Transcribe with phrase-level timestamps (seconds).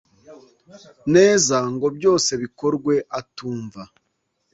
[1.15, 3.81] neza ngo byose bikorwe atumva.